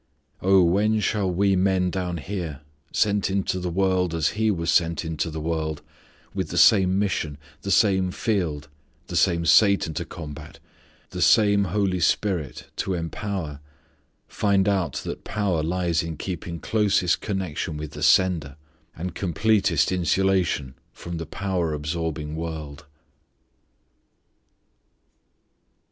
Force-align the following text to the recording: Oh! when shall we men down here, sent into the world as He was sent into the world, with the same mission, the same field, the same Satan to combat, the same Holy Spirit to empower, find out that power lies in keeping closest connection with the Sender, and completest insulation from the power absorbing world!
Oh! 0.41 0.63
when 0.63 0.99
shall 0.99 1.29
we 1.29 1.55
men 1.55 1.91
down 1.91 2.17
here, 2.17 2.61
sent 2.91 3.29
into 3.29 3.59
the 3.59 3.69
world 3.69 4.15
as 4.15 4.29
He 4.29 4.49
was 4.49 4.71
sent 4.71 5.05
into 5.05 5.29
the 5.29 5.39
world, 5.39 5.83
with 6.33 6.49
the 6.49 6.57
same 6.57 6.97
mission, 6.97 7.37
the 7.61 7.69
same 7.69 8.09
field, 8.09 8.67
the 9.09 9.15
same 9.15 9.45
Satan 9.45 9.93
to 9.93 10.03
combat, 10.03 10.57
the 11.11 11.21
same 11.21 11.65
Holy 11.65 11.99
Spirit 11.99 12.65
to 12.77 12.95
empower, 12.95 13.59
find 14.27 14.67
out 14.67 14.93
that 15.03 15.23
power 15.23 15.61
lies 15.61 16.01
in 16.01 16.17
keeping 16.17 16.59
closest 16.59 17.21
connection 17.21 17.77
with 17.77 17.91
the 17.91 18.01
Sender, 18.01 18.55
and 18.95 19.13
completest 19.13 19.91
insulation 19.91 20.73
from 20.91 21.17
the 21.17 21.27
power 21.27 21.75
absorbing 21.75 22.35
world! 22.35 22.85